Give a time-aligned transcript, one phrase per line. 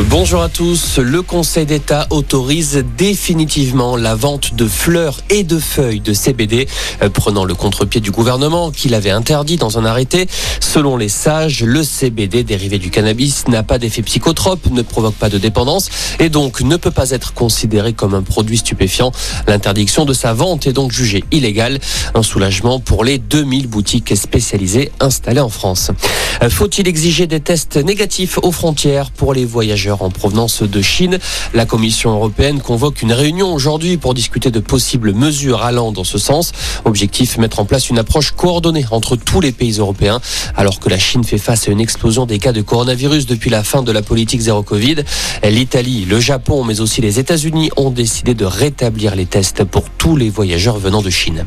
[0.00, 0.98] Bonjour à tous.
[0.98, 6.66] Le Conseil d'État autorise définitivement la vente de fleurs et de feuilles de CBD,
[7.00, 10.26] euh, prenant le contre-pied du gouvernement qui l'avait interdit dans un arrêté.
[10.58, 15.28] Selon les sages, le CBD dérivé du cannabis n'a pas d'effet psychotrope, ne provoque pas
[15.28, 19.12] de dépendance et donc ne peut pas être considéré comme un produit stupéfiant.
[19.46, 21.78] L'interdiction de sa vente est donc jugée illégale.
[22.16, 25.92] Un soulagement pour les 2000 boutiques spécialisées installées en France.
[26.42, 31.18] Euh, faut-il exiger des tests négatifs aux frontières pour les voyageurs en provenance de Chine.
[31.52, 36.18] La Commission européenne convoque une réunion aujourd'hui pour discuter de possibles mesures allant dans ce
[36.18, 36.52] sens.
[36.84, 40.20] Objectif, mettre en place une approche coordonnée entre tous les pays européens,
[40.56, 43.62] alors que la Chine fait face à une explosion des cas de coronavirus depuis la
[43.62, 44.96] fin de la politique zéro Covid.
[45.42, 50.16] L'Italie, le Japon, mais aussi les États-Unis ont décidé de rétablir les tests pour tous
[50.16, 51.44] les voyageurs venant de Chine.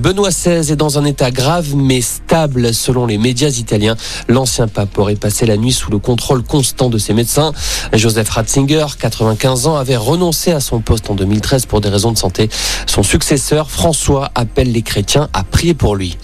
[0.00, 3.96] Benoît XVI est dans un état grave mais stable selon les médias italiens.
[4.28, 7.52] L'ancien pape aurait passé la nuit sous le contrôle constant de ses médecins.
[7.92, 12.18] Joseph Ratzinger, 95 ans, avait renoncé à son poste en 2013 pour des raisons de
[12.18, 12.48] santé.
[12.86, 16.16] Son successeur, François, appelle les chrétiens à prier pour lui.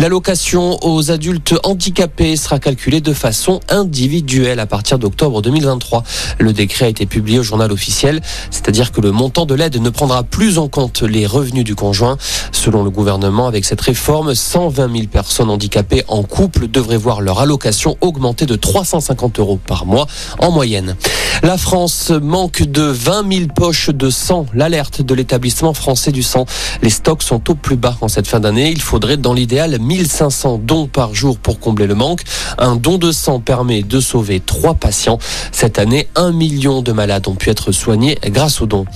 [0.00, 6.04] L'allocation aux adultes handicapés sera calculée de façon individuelle à partir d'octobre 2023.
[6.38, 8.20] Le décret a été publié au journal officiel,
[8.52, 12.16] c'est-à-dire que le montant de l'aide ne prendra plus en compte les revenus du conjoint.
[12.52, 17.40] Selon le gouvernement, avec cette réforme, 120 000 personnes handicapées en couple devraient voir leur
[17.40, 20.06] allocation augmenter de 350 euros par mois
[20.38, 20.94] en moyenne.
[21.42, 24.46] La France manque de 20 000 poches de sang.
[24.54, 26.46] L'alerte de l'établissement français du sang.
[26.82, 28.70] Les stocks sont au plus bas en cette fin d'année.
[28.70, 32.22] Il faudrait dans l'idéal 1500 dons par jour pour combler le manque.
[32.58, 35.18] Un don de sang permet de sauver trois patients.
[35.52, 38.86] Cette année, un million de malades ont pu être soignés grâce aux dons.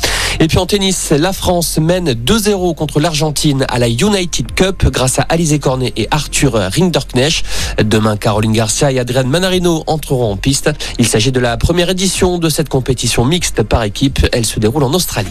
[0.43, 5.21] Et puis en tennis, la France mène 2-0 contre l'Argentine à la United Cup grâce
[5.21, 7.45] à Alizé Cornet et Arthur Rinderknecht.
[7.79, 10.69] Demain, Caroline Garcia et Adrienne Manarino entreront en piste.
[10.99, 14.27] Il s'agit de la première édition de cette compétition mixte par équipe.
[14.33, 15.31] Elle se déroule en Australie.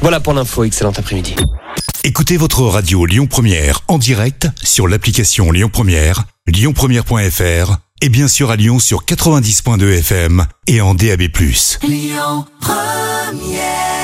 [0.00, 0.62] Voilà pour l'info.
[0.62, 1.34] Excellent après-midi.
[2.04, 8.52] Écoutez votre radio Lyon Première en direct sur l'application Lyon Première, lyonpremière.fr et bien sûr
[8.52, 11.22] à Lyon sur 90.2 FM et en DAB+.
[11.82, 14.01] Lyon Première